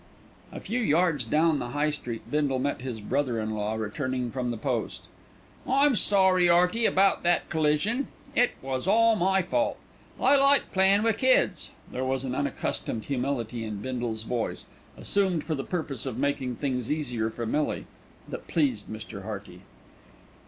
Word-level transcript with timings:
A 0.51 0.59
few 0.59 0.79
yards 0.79 1.25
down 1.25 1.59
the 1.59 1.73
High 1.77 1.91
Street 1.91 2.23
Bindle 2.31 2.57
met 2.57 2.81
his 2.81 2.99
brother 3.01 3.39
in 3.39 3.51
law 3.51 3.75
returning 3.75 4.31
from 4.31 4.49
the 4.49 4.57
post. 4.57 5.03
"I'm 5.69 5.95
sorry, 5.95 6.49
'Earty, 6.49 6.87
about 6.87 7.21
that 7.21 7.47
collision. 7.51 8.07
It 8.33 8.53
was 8.63 8.87
all 8.87 9.15
my 9.15 9.43
fault. 9.43 9.77
I 10.19 10.35
like 10.37 10.71
playin' 10.73 11.03
wi' 11.03 11.13
kids." 11.13 11.69
There 11.91 12.03
was 12.03 12.25
an 12.25 12.33
unaccustomed 12.33 13.05
humility 13.05 13.63
in 13.63 13.79
Bindle's 13.83 14.23
voice, 14.23 14.65
assumed 14.97 15.43
for 15.43 15.53
the 15.53 15.63
purpose 15.63 16.07
of 16.07 16.17
making 16.17 16.55
things 16.55 16.91
easier 16.91 17.29
for 17.29 17.45
Millie, 17.45 17.85
that 18.27 18.47
pleased 18.47 18.87
Mr. 18.87 19.21
Hearty. 19.21 19.61